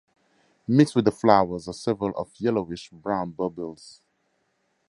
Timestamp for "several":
1.75-2.09